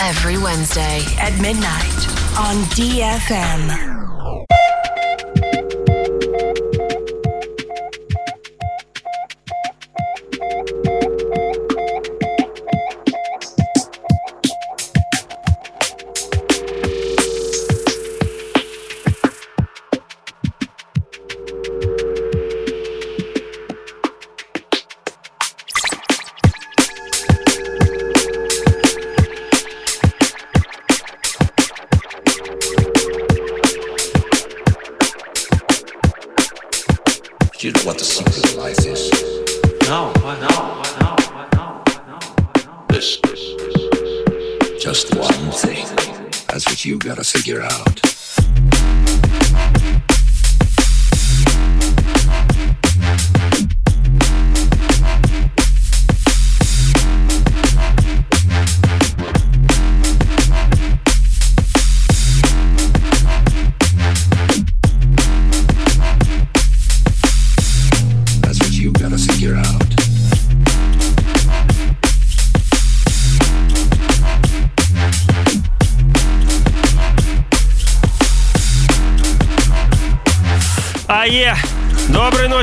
[0.00, 3.89] Every Wednesday at midnight on DFM.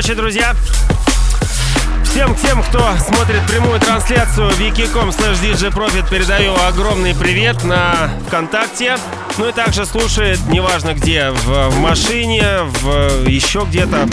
[0.08, 0.56] Ночи, друзья!
[2.02, 8.96] Всем тем, кто смотрит прямую трансляцию wiki.com slash DJ Profit, передаю огромный привет на ВКонтакте.
[9.36, 14.08] Ну и также слушает, неважно где, в, машине, в еще где-то.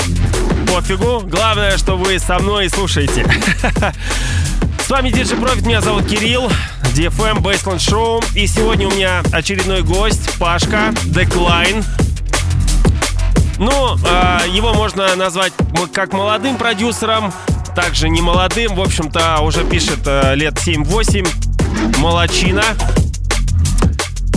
[0.67, 1.21] Пофигу.
[1.21, 3.25] Главное, что вы со мной и слушаете.
[4.85, 6.51] С вами DJ Profit, меня зовут Кирилл,
[6.93, 8.23] DFM Baseland Show.
[8.35, 11.85] И сегодня у меня очередной гость, Пашка, Decline.
[13.65, 15.51] Ну, э, его можно назвать
[15.91, 17.33] как молодым продюсером,
[17.75, 21.27] также не молодым, в общем-то, уже пишет э, лет 7-8,
[21.97, 22.63] молочина.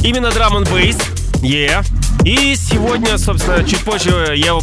[0.03, 0.97] Именно драм н бейс,
[1.43, 1.85] yeah.
[2.25, 4.63] И сегодня, собственно, чуть позже я его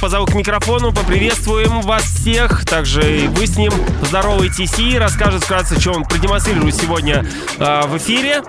[0.00, 5.78] позову к микрофону, поприветствуем вас всех, также и вы с ним поздороваетесь и расскажет вкратце,
[5.78, 7.24] что он продемонстрирует сегодня
[7.58, 8.42] э, в эфире.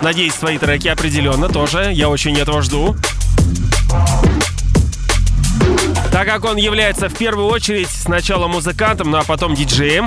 [0.00, 2.94] Надеюсь, свои треки определенно тоже, я очень этого жду.
[6.16, 10.06] Так как он является в первую очередь сначала музыкантом, ну а потом диджеем.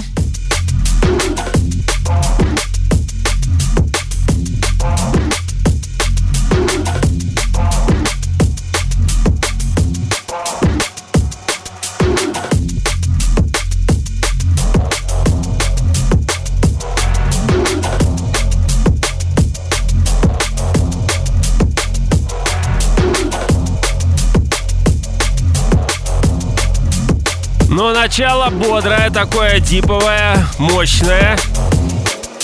[27.80, 31.38] Но начало бодрое, такое диповое, мощное,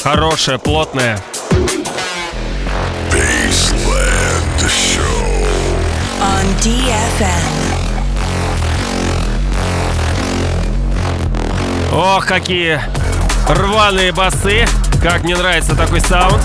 [0.02, 1.20] хорошее, плотное.
[3.12, 5.46] Baseland Show.
[6.22, 7.52] On DFM.
[11.92, 12.80] Ох, какие
[13.50, 14.66] рваные басы.
[15.04, 16.42] Как мне нравится такой саунд.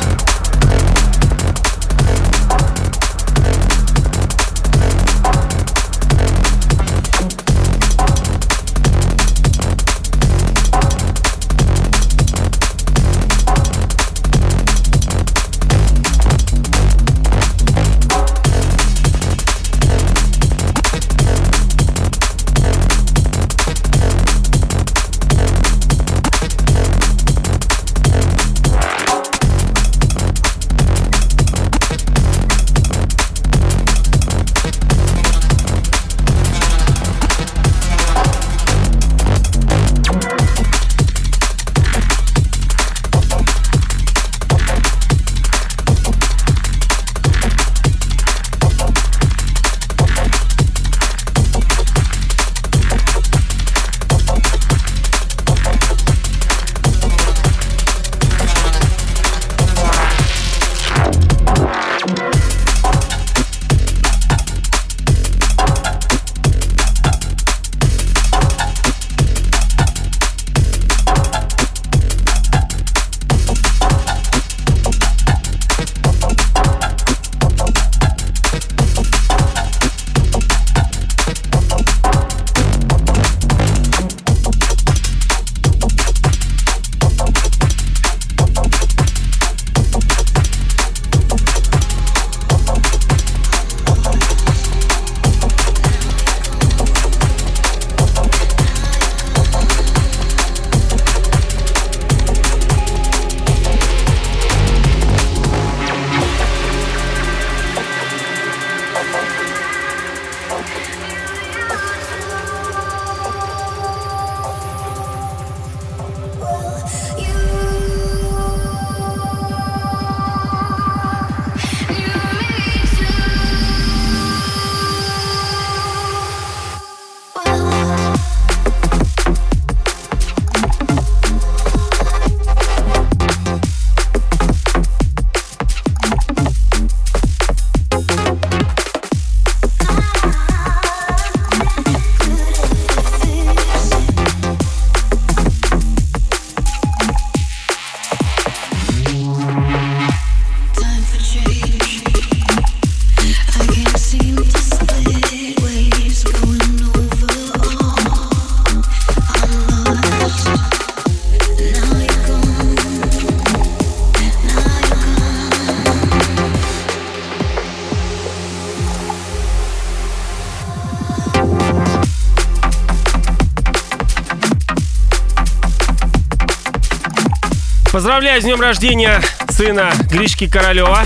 [178.10, 181.04] Поздравляю с днем рождения сына Гришки Королева.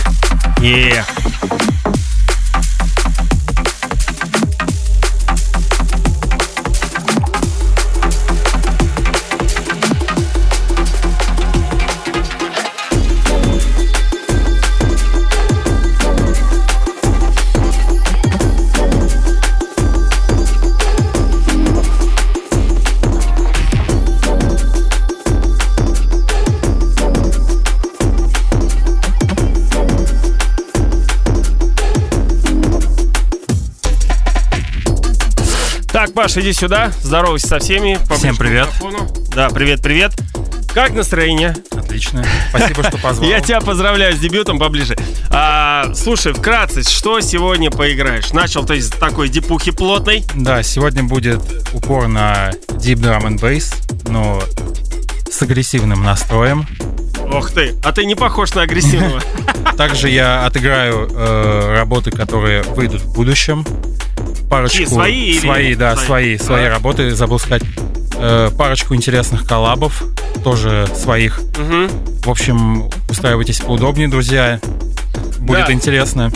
[0.63, 1.05] Yeah.
[36.35, 36.91] Паша, иди сюда.
[37.01, 37.97] Здоровайся со всеми.
[38.17, 38.69] Всем привет.
[39.37, 40.15] Да, привет, привет.
[40.75, 41.55] Как настроение?
[41.71, 42.27] Отлично.
[42.49, 43.31] Спасибо, что позвал.
[43.31, 44.97] Я тебя поздравляю с дебютом поближе.
[45.31, 48.33] А, слушай, вкратце, что сегодня поиграешь?
[48.33, 50.25] Начал ты с такой дипухи плотной.
[50.35, 51.41] Да, сегодня будет
[51.73, 53.73] упор на Deep Drum and Bass,
[54.11, 54.43] но
[55.31, 56.67] с агрессивным настроем.
[57.31, 59.21] Ох ты, а ты не похож на агрессивного.
[59.77, 63.65] Также я отыграю э, работы, которые выйдут в будущем.
[64.51, 66.37] Парочку Чьи, свои или- свои, да, свои?
[66.37, 67.11] свои, свои работы.
[67.15, 67.63] Забыл сказать.
[68.17, 70.05] Э, парочку интересных коллабов,
[70.45, 71.41] тоже своих.
[71.59, 71.89] Мгм.
[72.23, 74.61] В общем, устраивайтесь поудобнее, друзья.
[75.41, 75.73] Будет Да.
[75.73, 76.33] интересно.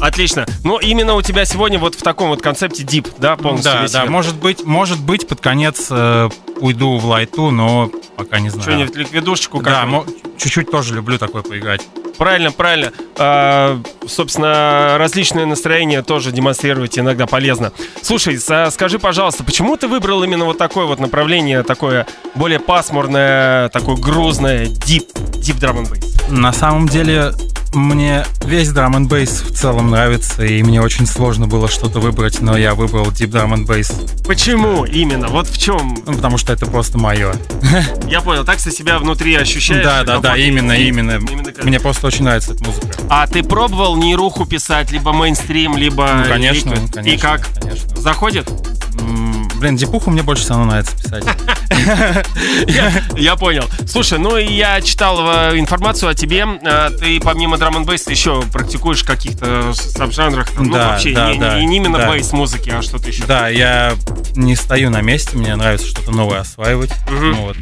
[0.00, 0.46] Отлично.
[0.64, 4.02] Но именно у тебя сегодня вот в таком вот концепте дип, да, полностью Да, да,
[4.02, 4.10] мир?
[4.10, 6.28] может быть, может быть, под конец э,
[6.60, 8.62] уйду в лайту, но пока не знаю.
[8.62, 9.88] Что-нибудь ликвидушечку Да,
[10.36, 11.80] чуть-чуть тоже люблю такое поиграть.
[12.18, 12.92] Правильно, правильно.
[13.16, 17.72] А, собственно, различные настроения тоже демонстрировать иногда полезно.
[18.02, 23.96] Слушай, скажи, пожалуйста, почему ты выбрал именно вот такое вот направление, такое более пасмурное, такое
[23.96, 25.10] грузное, deep
[25.60, 26.32] drum and bass?
[26.32, 27.32] На самом деле,
[27.74, 32.40] мне весь драм н бейс в целом нравится, и мне очень сложно было что-то выбрать,
[32.40, 33.92] но я выбрал Deep Drum and Bass,
[34.26, 35.28] Почему именно?
[35.28, 35.98] Вот в чем?
[36.06, 37.34] ну, потому что это просто мое.
[38.08, 39.84] Я понял, так ты себя внутри ощущаешь?
[39.84, 41.20] Да, да, да, именно, именно.
[41.62, 42.88] Мне просто очень нравится эта музыка.
[43.10, 46.08] А ты пробовал нейруху писать, либо мейнстрим, либо...
[46.24, 47.00] Ну, конечно, конечно.
[47.00, 47.48] И как?
[47.96, 48.50] Заходит?
[49.64, 51.24] Блин, дипуху мне больше всего нравится писать.
[53.16, 53.64] Я, понял.
[53.88, 56.46] Слушай, ну и я читал э, информацию о тебе.
[56.60, 60.48] Э, Ты помимо драм н бейс еще практикуешь в каких-то саб-жанрах.
[60.58, 63.24] ну, вообще, не, именно бейс музыки, а что-то еще.
[63.24, 63.94] Да, я
[64.36, 66.92] не стою на месте, мне нравится что-то новое осваивать.
[67.08, 67.56] Ну вот.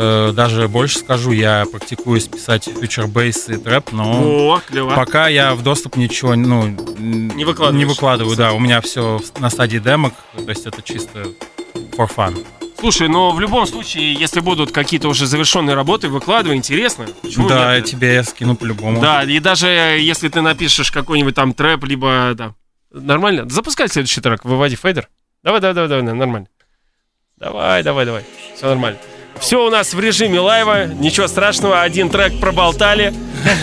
[0.00, 4.94] Э, Даже больше скажу, я практикуюсь писать фьючер бейс и трэп, но О, клево.
[4.94, 7.34] пока я в доступ ничего ну, не.
[7.34, 7.44] Не
[7.84, 8.52] выкладываю, да.
[8.52, 11.26] У меня все на стадии демок, то есть это чисто
[11.96, 12.46] for fun.
[12.78, 17.06] Слушай, но в любом случае, если будут какие-то уже завершенные работы, выкладывай, интересно.
[17.22, 17.86] Почему да, нет?
[17.86, 19.00] тебе я скину по-любому.
[19.00, 22.54] Да, и даже если ты напишешь какой-нибудь там трэп, либо, да,
[22.92, 23.48] нормально.
[23.50, 25.08] Запускай следующий трек, выводи фейдер.
[25.42, 26.46] Давай, давай, давай, давай, нормально.
[27.36, 28.24] Давай, давай, давай.
[28.54, 28.98] Все нормально.
[29.40, 33.14] Все у нас в режиме лайва, ничего страшного, один трек проболтали,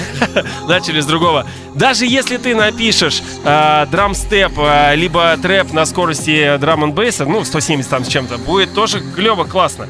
[0.68, 1.46] начали с другого.
[1.76, 6.96] Даже если ты напишешь э, драмстеп, э, либо трэп на скорости драм н
[7.28, 9.88] ну, 170 там с чем-то, будет тоже клево, классно.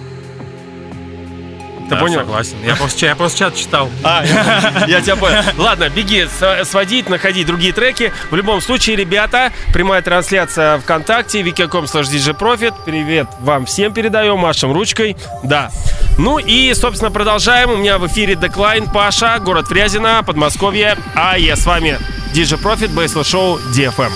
[1.86, 2.20] Ты Да, понял?
[2.20, 2.56] Согласен.
[2.66, 3.90] Я просто, я просто чат читал.
[4.04, 5.42] А, я, я тебя понял.
[5.58, 8.12] Ладно, беги, с- сводить, находить другие треки.
[8.32, 12.74] В любом случае, ребята, прямая трансляция ВКонтакте, wiki.com slash djprofit.
[12.86, 15.16] Привет вам всем передаем, машем ручкой.
[15.44, 15.70] Да.
[16.18, 17.70] Ну и, собственно, продолжаем.
[17.70, 20.98] У меня в эфире Деклайн, Паша, город Фрязино, Подмосковье.
[21.14, 22.00] А я с вами
[22.34, 24.12] DJ Profit, Бейсл Шоу, DFM.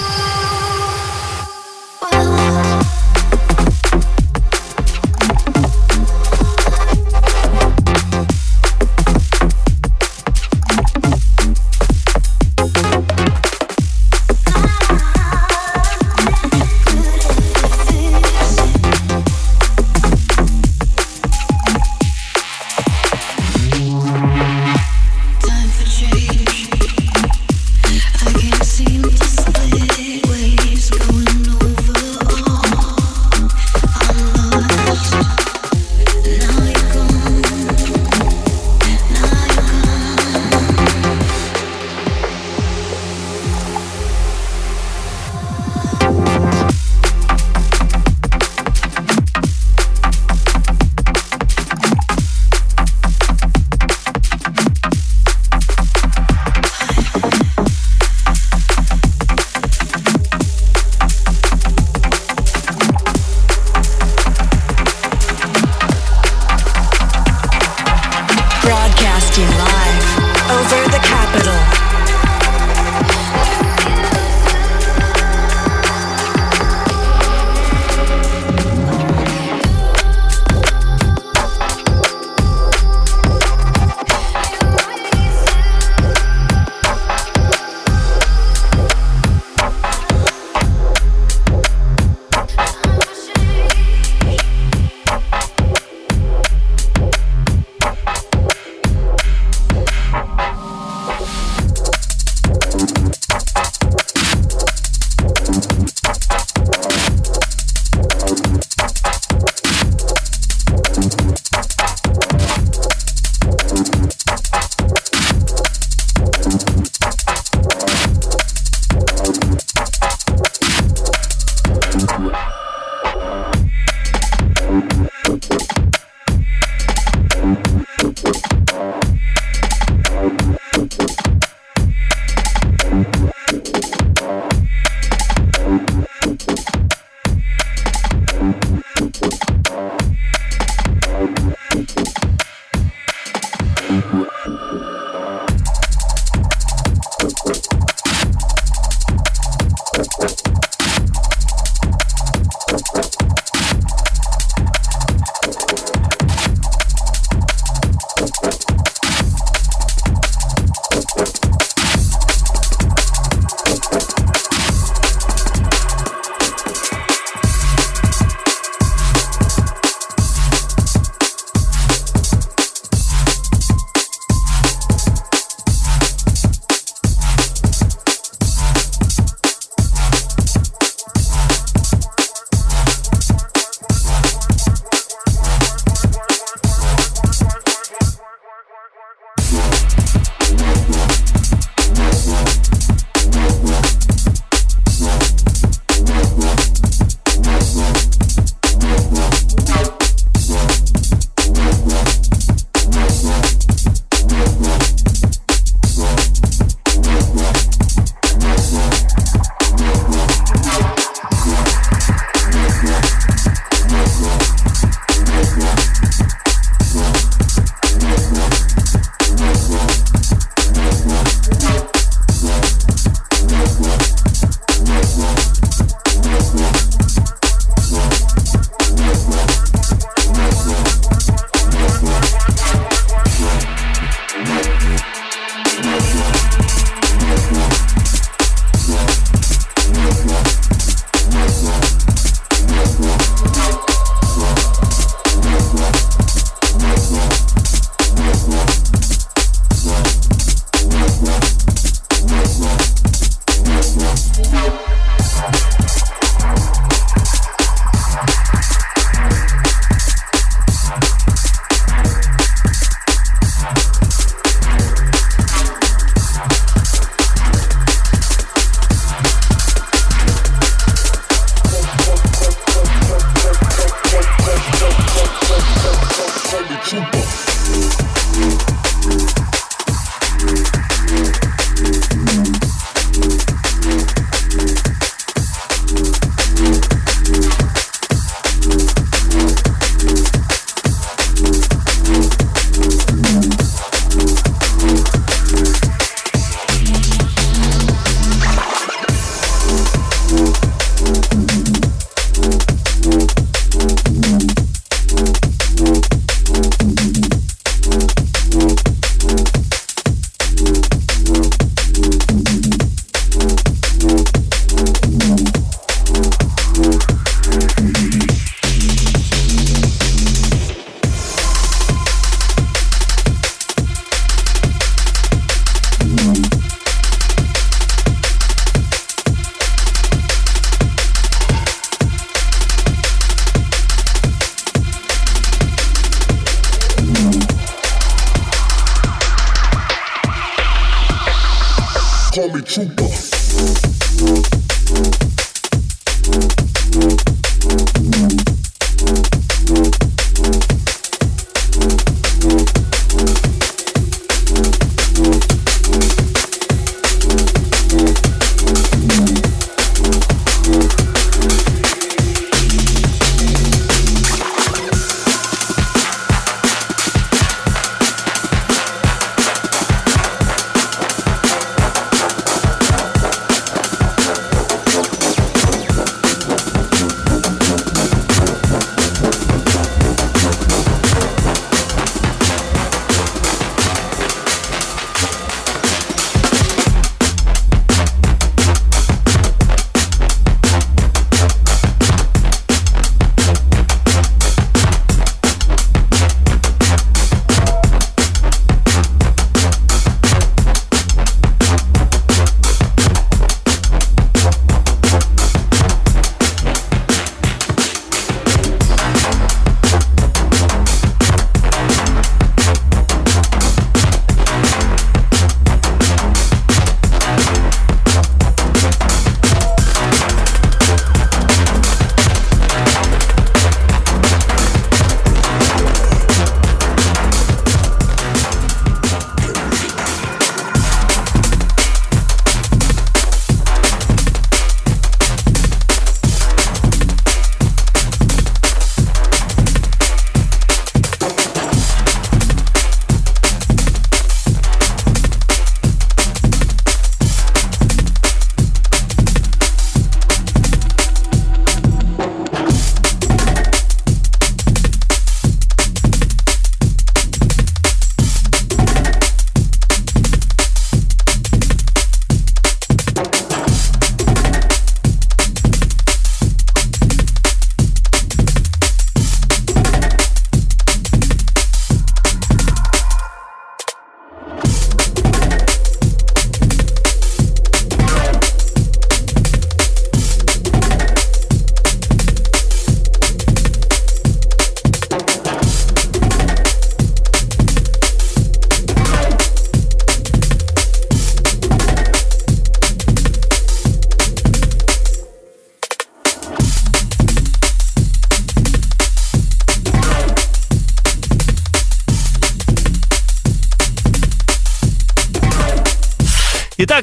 [342.39, 344.58] call me Trooper.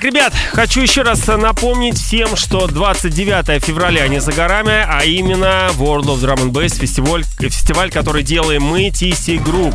[0.07, 6.05] Ребят, хочу еще раз напомнить всем, что 29 февраля не за горами, а именно World
[6.05, 9.75] of Drum and Bass фестиваль, фестиваль который делаем мы, TC Group.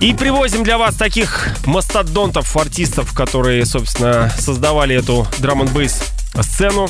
[0.00, 6.02] И привозим для вас таких мастодонтов, артистов, которые, собственно, создавали эту драм н бейс
[6.42, 6.88] сцену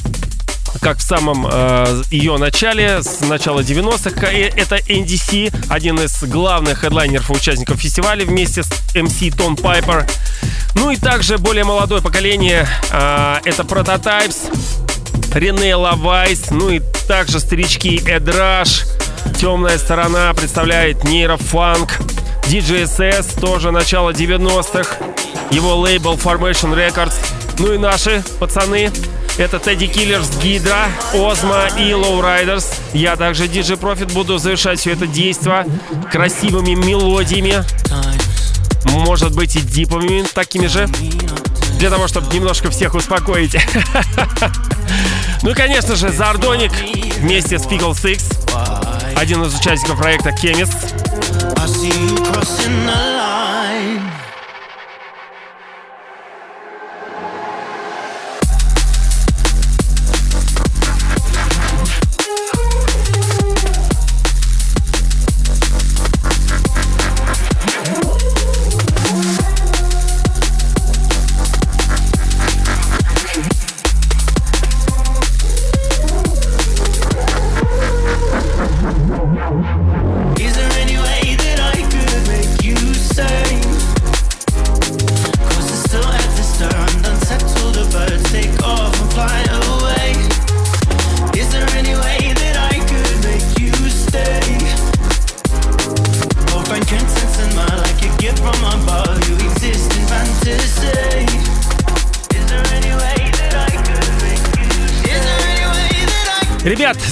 [0.80, 4.26] как в самом э, ее начале, с начала 90-х.
[4.26, 10.06] Это NDC, один из главных хедлайнеров и участников фестиваля вместе с MC Тон Пайпер.
[10.74, 14.52] Ну и также более молодое поколение, э, это Prototypes,
[15.34, 18.84] Рене Лавайс, ну и также старички Эдраш,
[19.40, 21.98] Темная сторона представляет нейрофанк,
[22.44, 24.96] DJSS, тоже начало 90-х,
[25.50, 27.14] его лейбл Formation Records,
[27.58, 28.90] ну и наши пацаны,
[29.36, 32.66] это Тедди Киллерс, Гидра, Озма и Riders.
[32.92, 35.64] Я также DJ Profit буду завершать все это действо
[36.12, 37.64] красивыми мелодиями.
[38.94, 40.88] Может быть и диповыми такими же.
[41.78, 43.56] Для того, чтобы немножко всех успокоить.
[45.42, 46.72] Ну и, конечно же, Зардоник
[47.18, 48.48] вместе с Pickle Six.
[49.14, 50.74] Один из участников проекта Chemist.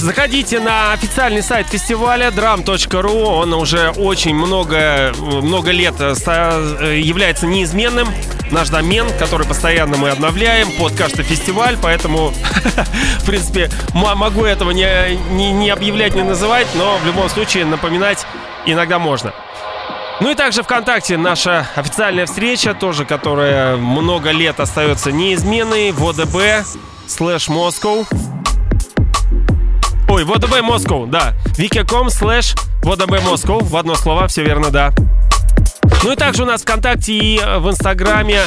[0.03, 3.23] Заходите на официальный сайт фестиваля drum.ru.
[3.23, 8.09] Он уже очень много, много лет э, э, является неизменным.
[8.51, 12.33] Наш домен, который постоянно мы обновляем под каждый фестиваль, поэтому,
[13.19, 14.85] в принципе, могу этого не,
[15.31, 18.25] не, не объявлять, не называть, но в любом случае напоминать
[18.65, 19.33] иногда можно.
[20.19, 26.65] Ну и также ВКонтакте наша официальная встреча, тоже которая много лет остается неизменной, ВОДБ
[27.07, 28.03] слэш Москва.
[30.13, 31.33] Ой, ВДБ Москва, да.
[31.57, 33.57] wiki.com слэш ВДБ Москва.
[33.57, 34.93] В одно слово, все верно, да.
[36.03, 38.41] Ну и также у нас ВКонтакте и э, в Инстаграме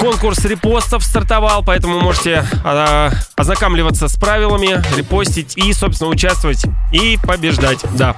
[0.00, 7.78] конкурс репостов стартовал, поэтому можете э, ознакомливаться с правилами, репостить и, собственно, участвовать и побеждать,
[7.96, 8.16] да.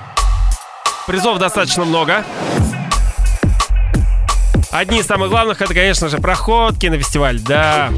[1.07, 2.25] Призов достаточно много.
[4.71, 7.91] Одни из самых главных это, конечно же, проходки на фестиваль, да.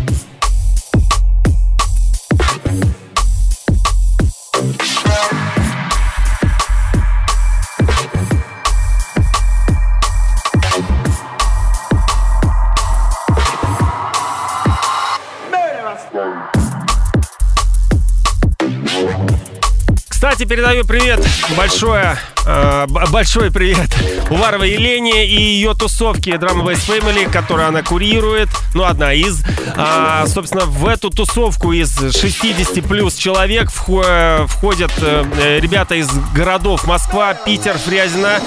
[20.28, 21.24] Кстати, передаю привет
[21.56, 23.96] большое, э, большой привет
[24.28, 28.48] Уваровой Елене и ее тусовке Drum Bass Family, которую она курирует.
[28.74, 29.44] Ну, одна из.
[29.76, 37.32] А, собственно, в эту тусовку из 60 плюс человек входят э, ребята из городов Москва,
[37.34, 38.40] Питер, Фрязино,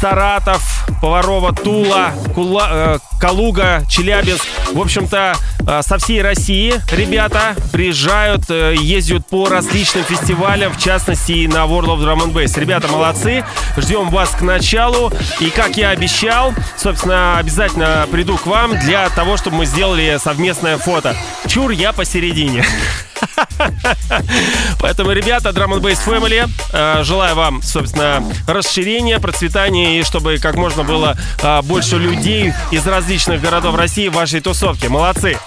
[0.00, 4.46] Саратов, Поварова, Тула, Кула, э, Калуга, Челябинск.
[4.72, 11.32] В общем-то, э, со всей России ребята приезжают, э, ездят по различным фестивалям, в частности
[11.32, 12.58] и на World of Drum and Bass.
[12.60, 13.44] Ребята молодцы,
[13.76, 15.12] ждем вас к началу.
[15.40, 20.78] И как я обещал, собственно, обязательно приду к вам для того, чтобы мы сделали совместное
[20.78, 21.16] фото.
[21.48, 22.64] Чур, я посередине.
[24.80, 30.84] Поэтому, ребята, Drum Bass Family, э, желаю вам, собственно, расширения, процветания и чтобы как можно
[30.84, 34.88] было э, больше людей из различных городов России в вашей тусовке.
[34.88, 35.38] Молодцы!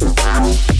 [0.00, 0.77] Иди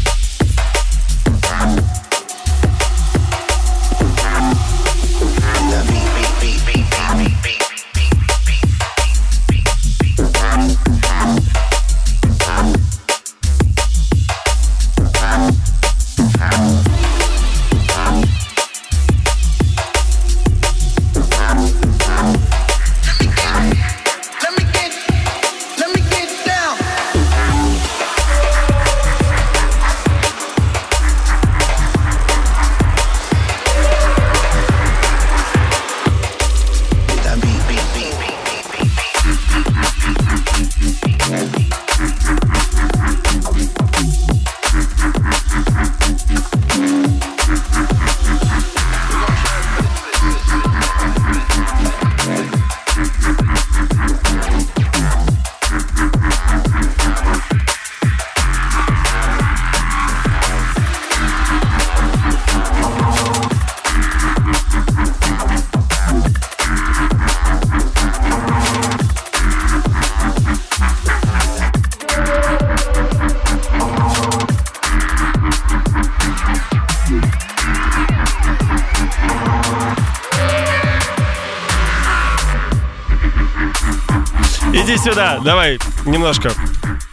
[85.11, 86.51] сюда, давай, немножко.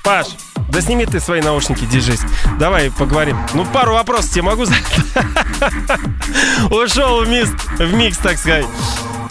[0.03, 0.27] Паш,
[0.69, 2.21] да сними ты свои наушники, держись.
[2.60, 3.38] Давай поговорим.
[3.53, 4.84] Ну, пару вопросов тебе могу задать?
[6.69, 8.65] Ушел в микс, в микс, так сказать.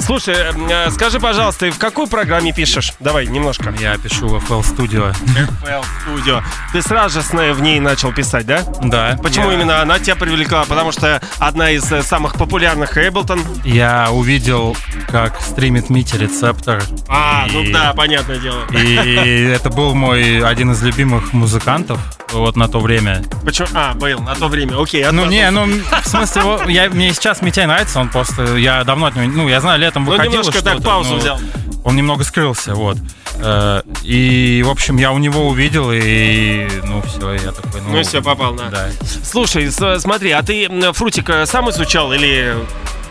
[0.00, 0.36] Слушай,
[0.68, 2.92] э, скажи, пожалуйста, в какой программе пишешь?
[3.00, 3.72] Давай, немножко.
[3.80, 5.14] Я пишу в FL Studio.
[5.62, 6.42] FL Studio.
[6.72, 8.62] Ты сразу же в ней начал писать, да?
[8.82, 9.18] Да.
[9.22, 10.64] Почему я- именно она тебя привлекла?
[10.66, 13.42] Потому что одна из э, самых популярных Эйблтон.
[13.64, 14.76] Я увидел,
[15.14, 16.82] как стримит Мити Рецептор.
[17.08, 18.66] А, ну И- да, понятное дело.
[18.72, 22.00] И это был мой один из любимых музыкантов
[22.32, 23.22] вот на то время.
[23.44, 23.68] Почему?
[23.74, 24.82] А, был на то время.
[24.82, 25.66] Окей, Ну не, ну
[26.02, 29.60] в смысле, я, мне сейчас Митяй нравится, он просто, я давно от него, ну я
[29.60, 31.38] знаю, летом Ну, выходило немножко так паузу ну, взял.
[31.84, 32.96] Он немного скрылся, вот.
[33.36, 37.92] Э, И, в общем, я у него увидел, и, ну, все, я такой, ну...
[37.92, 38.70] Ну все, попал на.
[38.70, 38.88] Да,
[39.22, 42.56] Слушай, смотри, а ты Фрутик сам изучал или...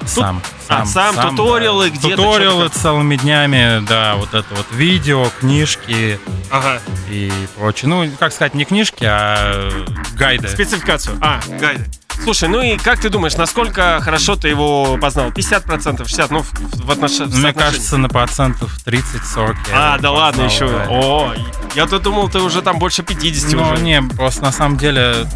[0.05, 0.41] сам.
[0.69, 6.79] А, сам, туториалы где-то Туториалы что-то целыми днями, да, вот это вот видео, книжки Ага,
[7.09, 7.89] и прочее.
[7.89, 9.69] Ну, как сказать, не книжки, а
[10.15, 10.47] гайды.
[10.47, 11.17] спецификацию.
[11.21, 11.85] А, гайды.
[12.21, 15.29] Слушай, ну и как ты думаешь, насколько хорошо ты его познал?
[15.29, 16.51] 50%, 60%, ну, в,
[16.85, 19.55] в отнош- в Мне кажется, на процентов 30-40.
[19.71, 20.67] я А, да ладно, еще.
[20.67, 20.85] да.
[20.89, 21.33] О,
[21.75, 23.81] я-то думал, ты уже там больше 50 Ну, уже.
[23.81, 25.27] не, просто на самом деле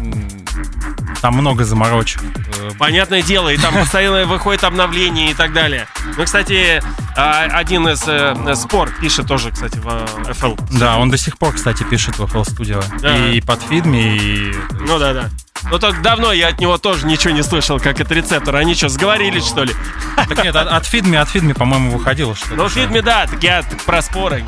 [1.20, 2.22] там много заморочек.
[2.22, 5.86] Э, Понятное дело, и там постоянно выходит обновление и так далее.
[6.16, 6.82] Ну, кстати,
[7.16, 10.58] а, один из э, спор пишет тоже, кстати, в э, FL.
[10.78, 12.84] Да, он до сих пор, кстати, пишет в FL Studio.
[13.00, 13.16] Да.
[13.28, 14.54] И под фидми, и...
[14.80, 15.30] Ну да, да.
[15.70, 18.54] Ну так давно я от него тоже ничего не слышал, как это рецептор.
[18.56, 19.74] Они что, сговорились, что ли?
[20.16, 22.54] Так нет, от, от фидми, от фидми, по-моему, выходило что-то.
[22.54, 24.44] Ну, фильме, да, так я про споры.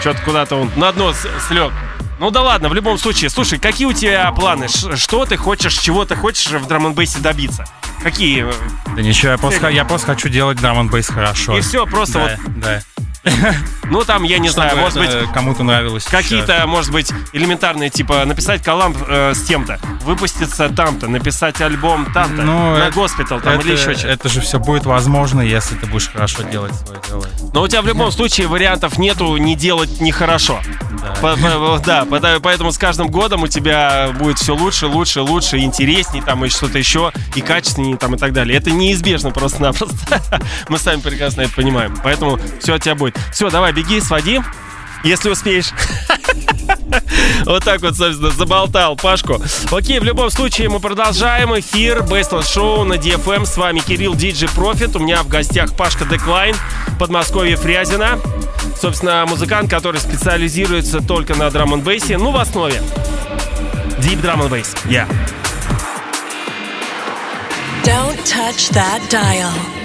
[0.00, 1.14] Что-то куда-то он на дно
[1.48, 1.72] слег.
[2.22, 3.30] Ну да ладно, в любом случае.
[3.30, 4.68] Слушай, какие у тебя планы?
[4.68, 7.64] Ш- что ты хочешь, чего ты хочешь в драм н добиться?
[8.00, 8.48] Какие?
[8.48, 8.52] э,
[8.94, 11.58] Да ничего, я просто, я просто хочу делать драм н хорошо.
[11.58, 12.82] И все, просто да, вот, да.
[13.90, 16.04] ну там, я не знаю, Чтобы может быть, это кому-то нравилось.
[16.04, 22.42] Какие-то, может быть, элементарные, типа написать коллаб э, с тем-то, выпуститься там-то, написать альбом там-то,
[22.42, 24.08] Ну, на это- госпитал там это, или еще что-то.
[24.08, 27.26] это же все будет возможно, если ты будешь хорошо делать свое дело.
[27.52, 30.60] Но у тебя в любом случае вариантов нету не делать нехорошо.
[31.20, 35.58] По- по- Да, пота- поэтому с каждым годом у тебя будет все лучше, лучше, лучше,
[35.58, 38.56] интересней, там и что-то еще, и качественнее там и так далее.
[38.58, 40.20] Это неизбежно просто-напросто.
[40.68, 41.98] Мы сами прекрасно это понимаем.
[42.02, 43.16] Поэтому все от тебя будет.
[43.32, 44.40] Все, давай, беги, своди,
[45.04, 45.70] если успеешь.
[47.44, 49.40] Вот так вот, собственно, заболтал Пашку.
[49.70, 53.46] Окей, в любом случае мы продолжаем эфир Bassland Show на DFM.
[53.46, 54.94] С вами Кирилл DJ Profit.
[54.94, 56.54] У меня в гостях Пашка Decline,
[56.98, 58.18] Подмосковье Фрязина.
[58.80, 61.82] Собственно, музыкант, который специализируется только на драм н
[62.18, 62.82] ну, в основе.
[63.98, 64.74] Deep Drum and Bass.
[64.88, 65.06] Yeah.
[67.84, 69.81] Don't touch that dial.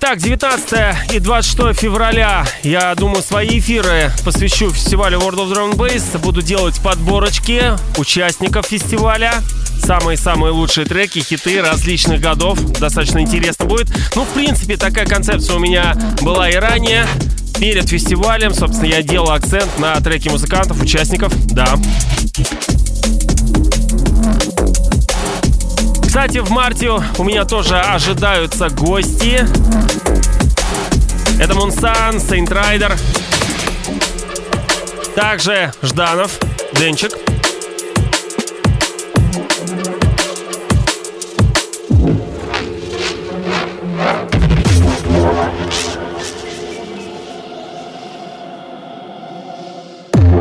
[0.00, 6.16] Итак, 19 и 26 февраля, я думаю, свои эфиры посвящу фестивалю World of Drum Bass.
[6.18, 9.42] Буду делать подборочки участников фестиваля.
[9.82, 12.60] Самые-самые лучшие треки, хиты различных годов.
[12.78, 13.88] Достаточно интересно будет.
[14.14, 17.04] Ну, в принципе, такая концепция у меня была и ранее.
[17.58, 21.32] Перед фестивалем, собственно, я делал акцент на треки музыкантов, участников.
[21.46, 21.74] Да.
[26.18, 29.46] Кстати, в марте у меня тоже ожидаются гости.
[31.40, 32.96] Это Мунсан, Сейнт Райдер.
[35.14, 36.40] Также Жданов,
[36.72, 37.12] Денчик.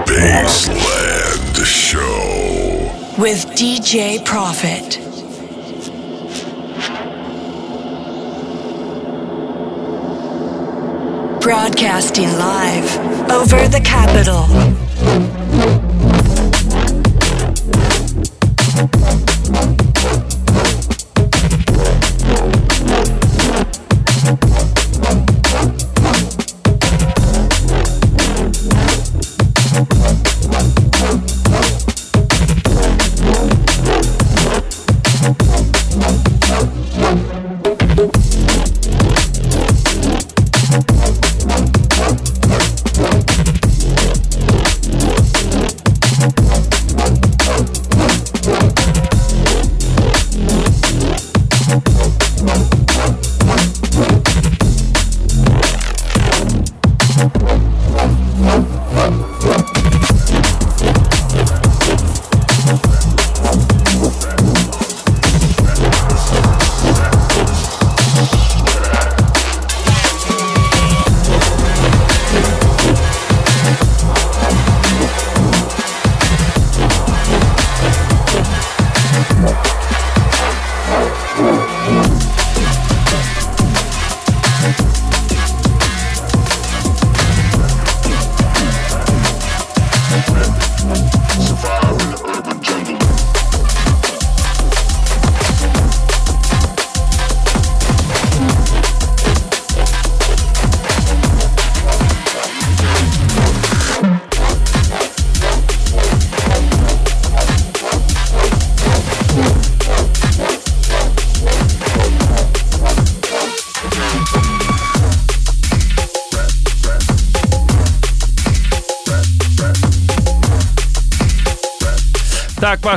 [0.08, 2.92] Baseland Show.
[3.20, 5.07] with DJ Profit.
[11.98, 15.37] Broadcasting live over the capital.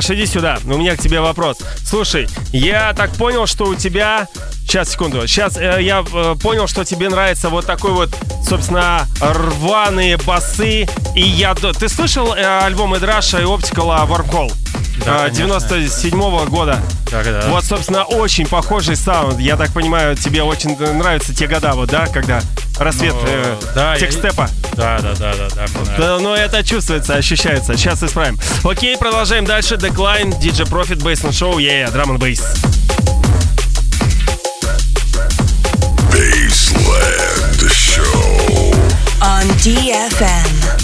[0.01, 0.57] Паша, иди сюда.
[0.65, 1.57] У меня к тебе вопрос.
[1.85, 4.27] Слушай, я так понял, что у тебя...
[4.63, 5.27] Сейчас, секунду.
[5.27, 8.09] Сейчас э, я э, понял, что тебе нравится вот такой вот,
[8.43, 10.87] собственно, рваные басы.
[11.13, 11.53] И я...
[11.53, 14.51] Ты слышал э, альбом Эдраша и Оптикала Wormhole?
[15.05, 15.59] Да, Э, конечно.
[15.59, 16.81] 97 года.
[17.11, 17.47] Да, да.
[17.49, 19.39] Вот, собственно, очень похожий саунд.
[19.39, 22.41] Я так понимаю, тебе очень нравятся те года, вот, да, когда
[22.79, 24.49] рассвет Ну, э, да, я- текстепа.
[24.75, 25.55] Да, да, да, да, да.
[25.55, 25.95] нравится.
[25.97, 27.75] Да, но это чувствуется, ощущается.
[27.75, 28.39] Сейчас исправим.
[28.63, 29.75] Окей, продолжаем дальше.
[29.75, 32.41] Decline, DJ Profit, Baseline Show, yeah, Drum and Bass.
[36.41, 38.71] Baseland Show.
[39.21, 40.80] on DFM.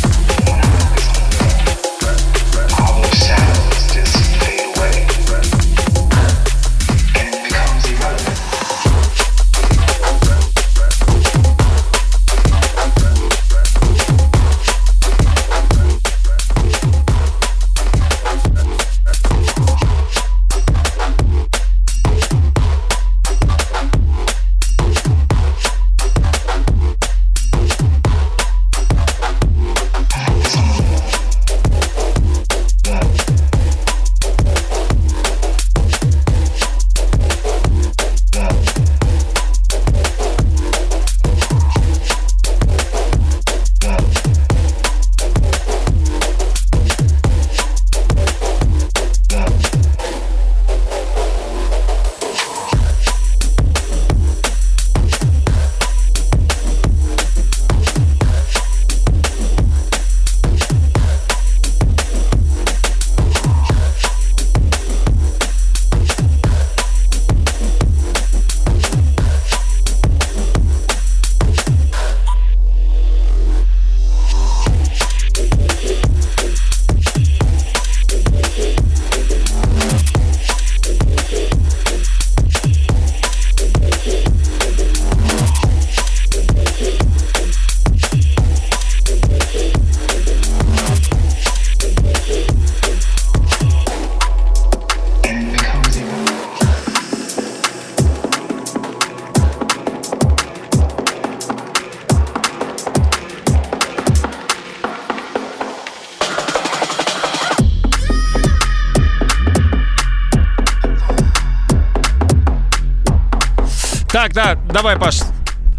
[114.78, 115.21] Давай, Паш,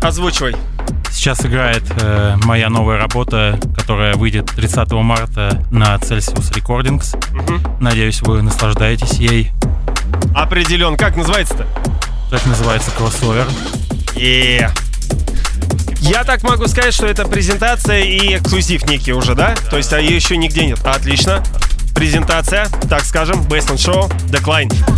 [0.03, 0.57] озвучивай.
[1.12, 7.16] Сейчас играет э, моя новая работа, которая выйдет 30 марта на Celsius Recordings.
[7.80, 9.53] Надеюсь, вы наслаждаетесь ей.
[10.34, 10.96] Определен.
[10.96, 11.64] Как называется-то?
[12.28, 13.46] Так называется кроссовер.
[14.16, 14.68] Е.
[16.01, 19.55] Я так могу сказать, что это презентация и эксклюзив некий уже, да?
[19.70, 20.84] То есть а ее еще нигде нет.
[20.84, 21.40] Отлично.
[21.94, 24.97] Презентация, так скажем, Basement Show, Decline.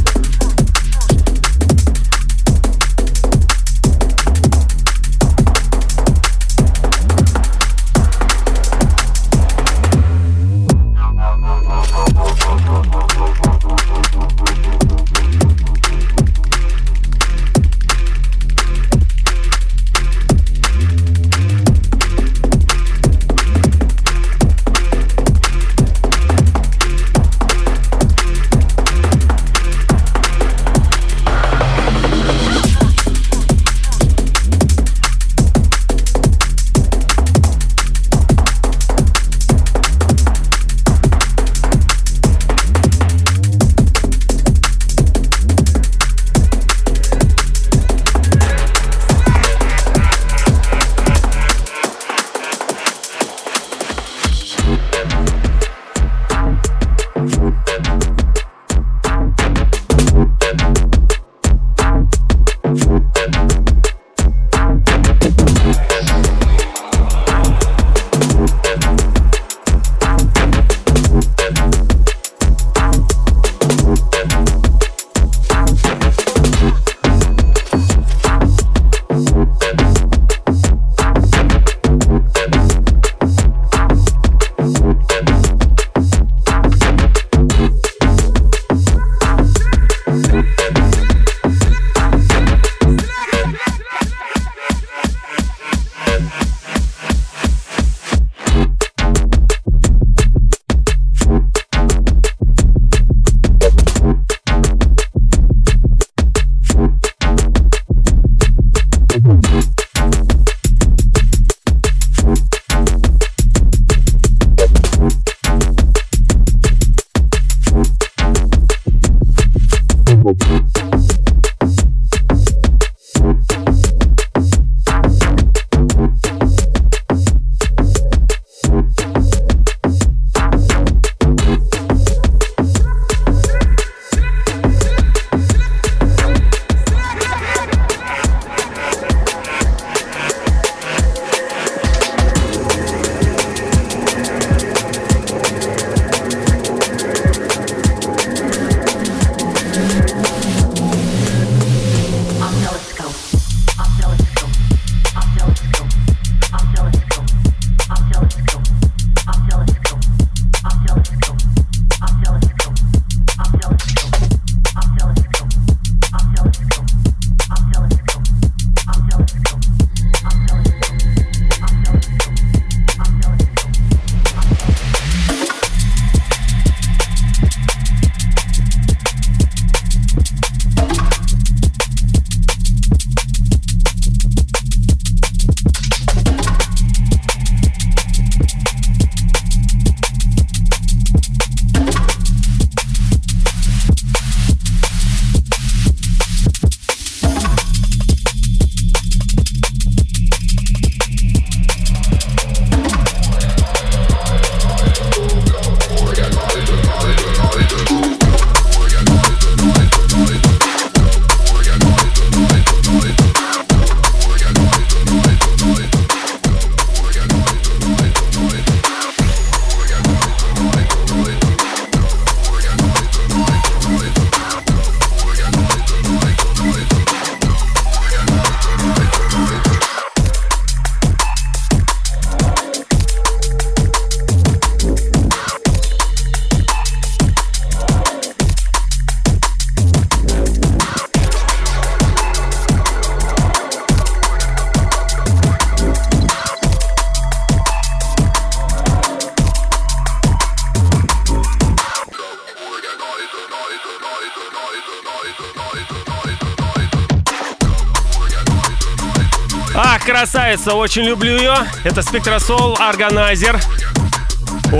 [259.82, 261.54] Ах, красавица, очень люблю ее.
[261.84, 263.58] Это Спектросол Органайзер.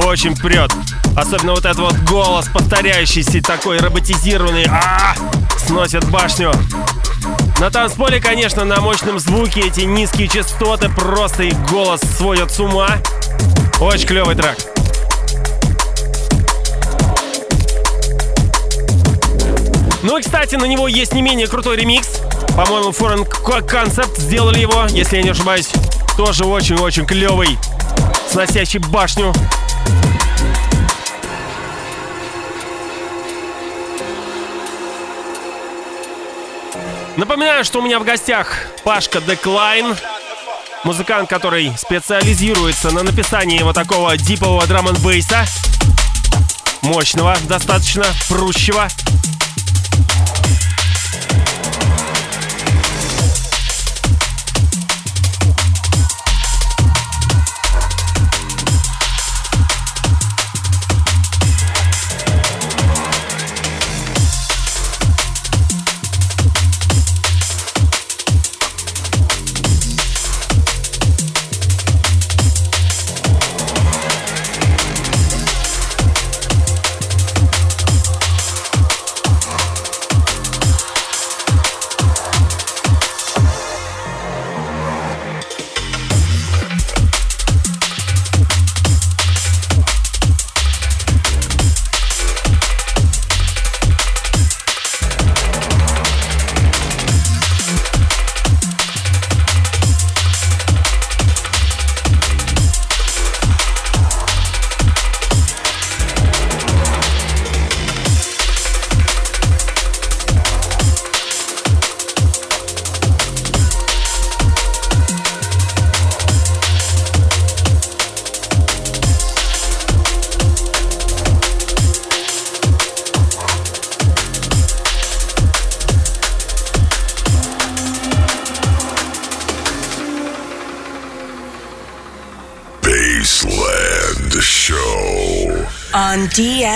[0.04, 0.70] Очень прет.
[1.16, 4.66] Особенно вот этот вот голос, повторяющийся, такой роботизированный.
[4.68, 5.14] А,
[5.56, 6.52] сносит башню.
[7.60, 12.98] На танцполе, конечно, на мощном звуке эти низкие частоты просто и голос сводят с ума.
[13.80, 14.58] Очень клевый трек.
[20.02, 22.19] Ну и, кстати, на него есть не менее крутой ремикс.
[22.56, 23.26] По-моему, Foreign
[23.66, 25.70] Concept сделали его, если я не ошибаюсь.
[26.16, 27.58] Тоже очень-очень клевый,
[28.28, 29.32] сносящий башню.
[37.16, 39.94] Напоминаю, что у меня в гостях Пашка Деклайн,
[40.84, 45.44] музыкант, который специализируется на написании вот такого дипового драм бейса
[46.82, 48.88] мощного, достаточно прущего.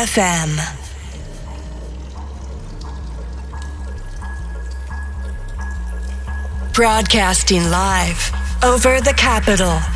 [0.04, 0.60] DFM.
[6.74, 8.30] Broadcasting live
[8.62, 9.93] over the capital.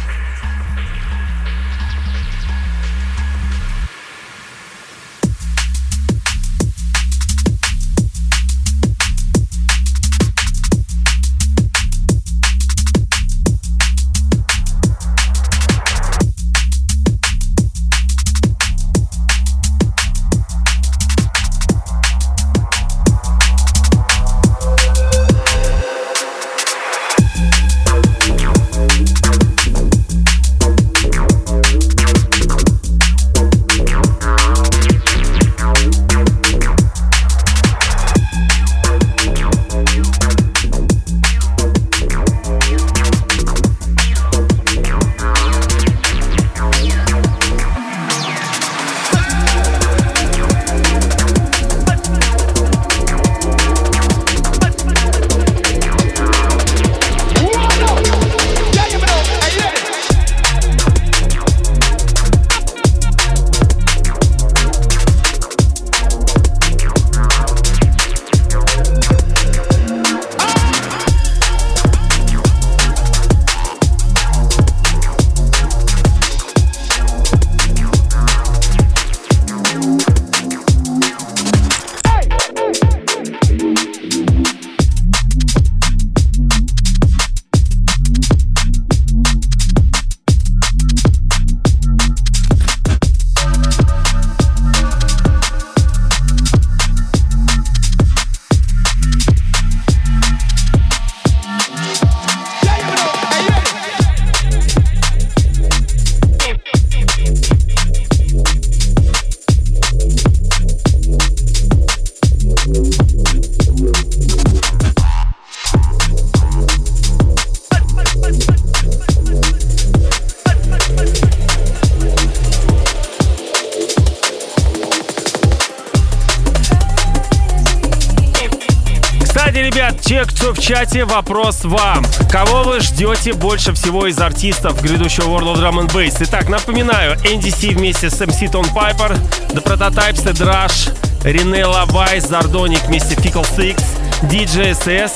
[130.69, 132.05] Чате, вопрос вам.
[132.31, 136.19] Кого вы ждете больше всего из артистов грядущего World of Drum and Bass?
[136.21, 140.93] Итак, напоминаю, NDC вместе с MC Tom Piper, The Prototypes, The Drush,
[141.25, 143.83] Ринелла Вайс, Зардоник вместе с Fickle Six,
[144.25, 145.13] DJ SS,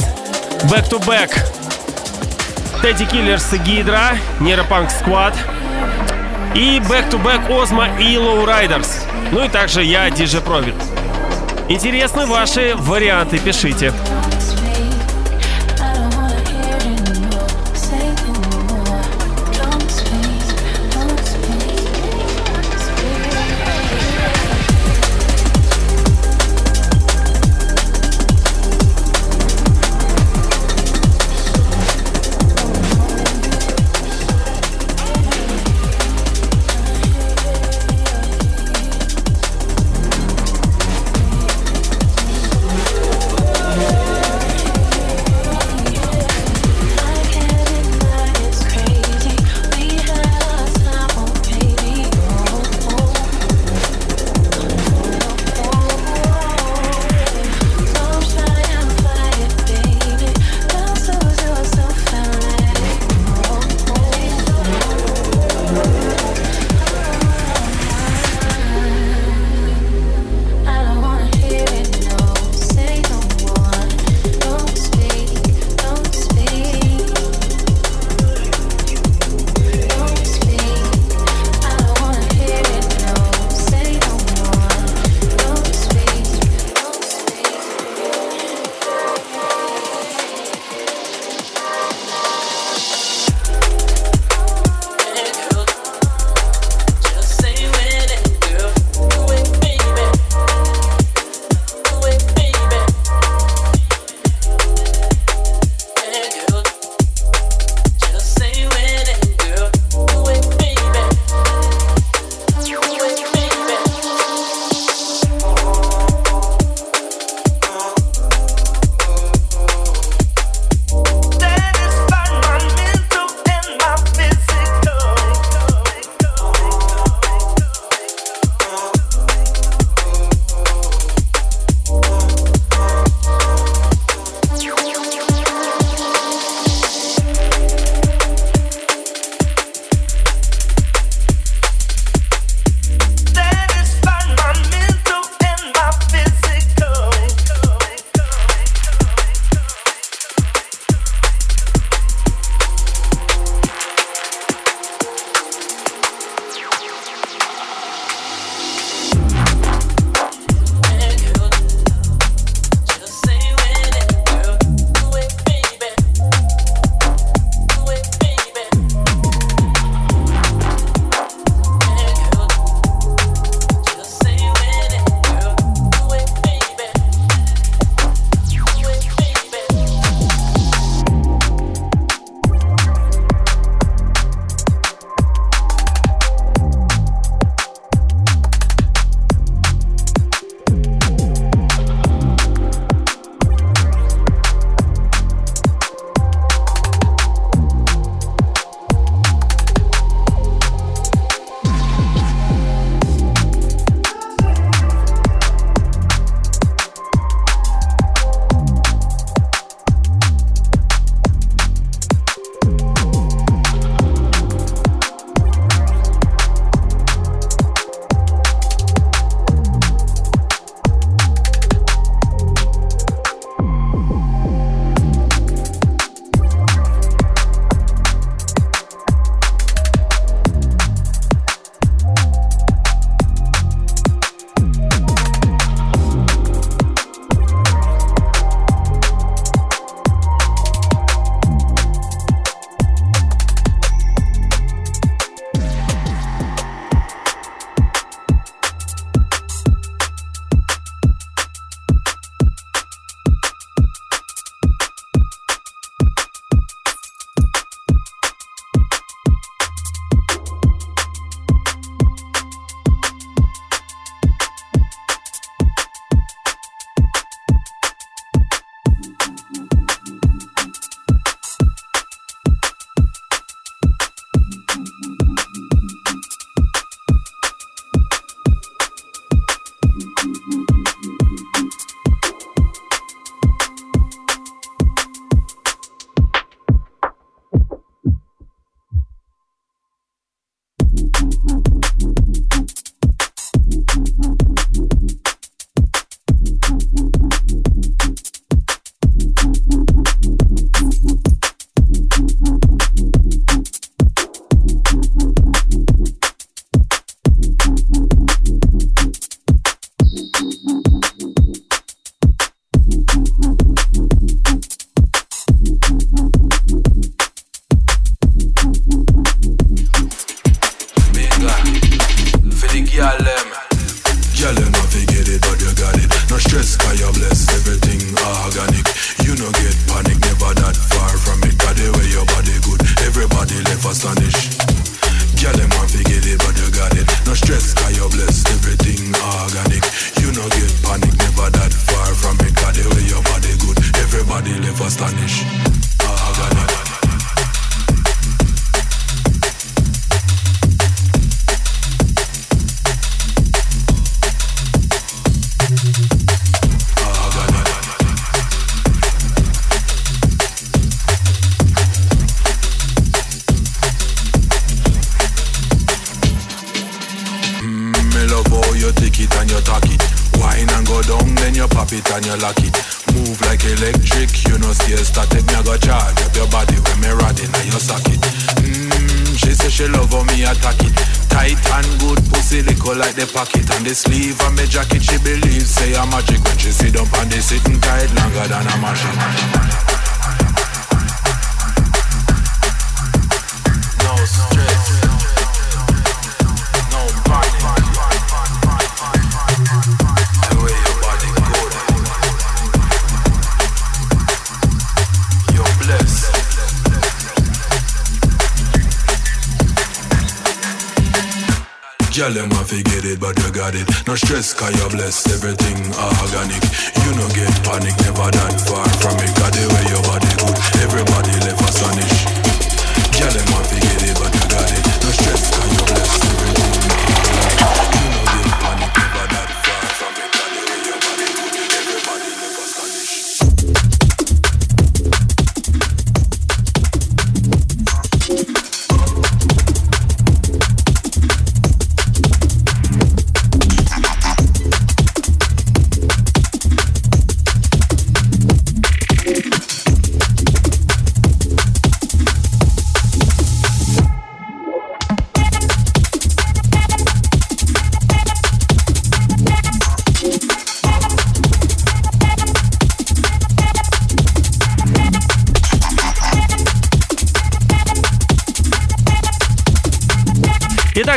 [0.71, 1.31] Back to Back,
[2.83, 5.35] Teddy Killers и Гидра, Нейропанк Squad,
[6.55, 8.89] и Back to Back Озма и Low Riders.
[9.33, 10.75] Ну и также я, DJ Profit.
[11.69, 13.93] Интересны ваши варианты, пишите.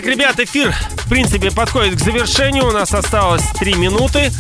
[0.06, 2.68] Итак, ребят, эфир, в принципе, подходит к завершению.
[2.68, 4.32] У нас осталось 3 минуты.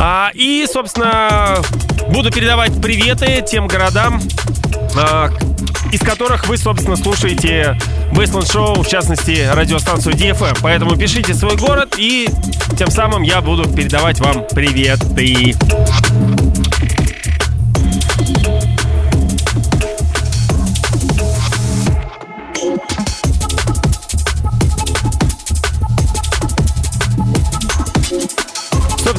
[0.00, 1.60] А, и, собственно,
[2.08, 4.20] буду передавать приветы тем городам,
[4.96, 5.30] а,
[5.92, 7.78] из которых вы, собственно, слушаете
[8.10, 10.58] Wasteland Show, в частности, радиостанцию DFM.
[10.60, 12.28] Поэтому пишите свой город, и
[12.76, 15.54] тем самым я буду передавать вам приветы.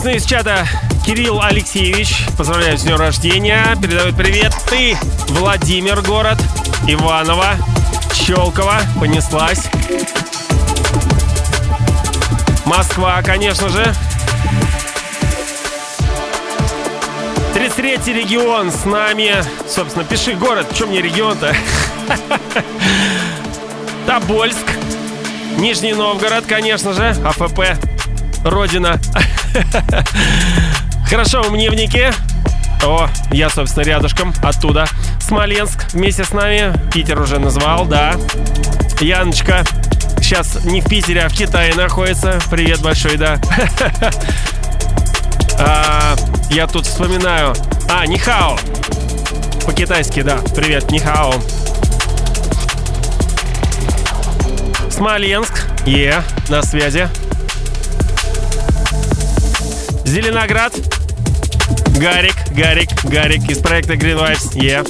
[0.03, 0.67] Собственно, из чата
[1.05, 4.53] Кирилл Алексеевич, поздравляю с днем рождения, передает привет.
[4.69, 4.97] Ты,
[5.29, 6.37] Владимир, город,
[6.85, 7.55] Иваново,
[8.13, 9.69] Щелково, понеслась.
[12.65, 13.95] Москва, конечно же.
[17.55, 19.33] 33-й регион с нами.
[19.69, 20.67] Собственно, пиши город.
[20.77, 21.55] Чем мне регион-то?
[24.05, 24.67] Тобольск.
[25.55, 27.15] Нижний Новгород, конечно же.
[27.23, 27.79] АФП.
[28.43, 28.99] Родина.
[31.09, 32.11] Хорошо, мневники.
[32.83, 34.85] О, я, собственно, рядышком оттуда.
[35.19, 36.73] Смоленск вместе с нами.
[36.91, 38.15] Питер уже назвал, да.
[38.99, 39.63] Яночка
[40.19, 42.39] сейчас не в Питере, а в Китае находится.
[42.49, 43.37] Привет большой, да.
[45.59, 46.15] А,
[46.49, 47.53] я тут вспоминаю.
[47.87, 48.57] А, Нихао.
[49.65, 50.39] По-китайски, да.
[50.55, 51.35] Привет, Нихао.
[54.89, 55.67] Смоленск.
[55.85, 57.07] Е, на связи.
[60.13, 60.75] Зеленоград.
[61.97, 64.63] Гарик, Гарик, Гарик из проекта Green Vibes.
[64.63, 64.83] Е.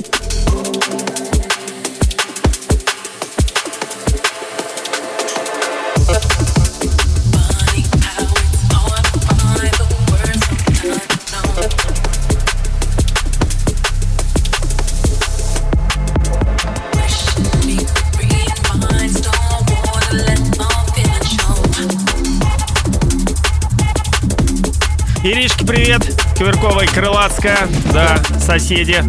[26.43, 26.55] привет.
[26.55, 27.57] Кверковой, Крылатская,
[27.93, 29.03] да, соседи.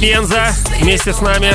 [0.00, 1.54] Пенза вместе с нами.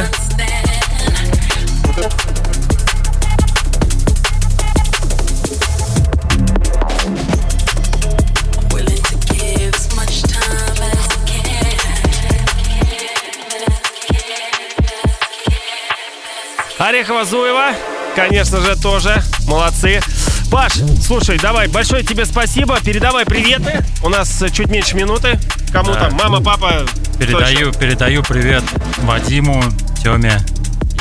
[16.80, 17.76] Орехово-Зуево,
[18.16, 19.22] конечно же, тоже.
[19.46, 20.02] Молодцы.
[20.50, 20.74] Паш,
[21.06, 22.80] слушай, давай, большое тебе спасибо.
[22.82, 23.86] Передавай приветы.
[24.04, 25.40] У нас э, чуть меньше минуты.
[25.72, 26.10] Кому Да.
[26.10, 26.14] там?
[26.16, 26.86] Мама, папа.
[27.16, 27.34] кто еще?
[27.38, 28.64] Передаю, передаю привет
[29.04, 29.64] Вадиму,
[30.04, 30.42] Теме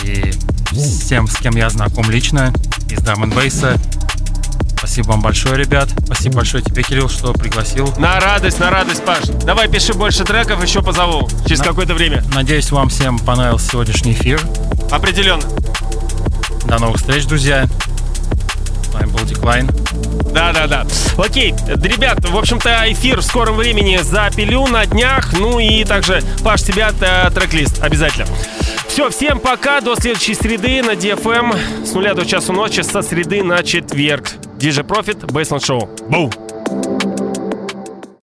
[0.04, 0.32] и
[0.72, 2.52] всем, с кем я знаком лично
[2.90, 3.80] из and Bass.
[4.76, 5.88] Спасибо вам большое, ребят.
[6.04, 7.92] Спасибо большое тебе, Кирилл, что пригласил.
[7.98, 9.24] На радость, на радость, Паш.
[9.44, 11.26] Давай пиши больше треков, еще позову.
[11.46, 12.22] Через На- какое-то время.
[12.34, 14.40] Надеюсь, вам всем понравился сегодняшний эфир.
[14.90, 15.42] Определенно.
[16.66, 17.66] До новых встреч, друзья.
[19.28, 19.70] С вами был Деклайн.
[20.32, 20.86] Да, да, да.
[21.16, 25.32] Окей, ребят, в общем-то, эфир в скором времени запилю на днях.
[25.32, 28.26] Ну и также, Паш, тебя э, трек-лист обязательно.
[28.88, 33.42] Все, всем пока, до следующей среды на DFM с нуля до часу ночи со среды
[33.42, 34.32] на четверг.
[34.58, 36.08] DJ Profit, Baseline Show.
[36.08, 36.47] Боу!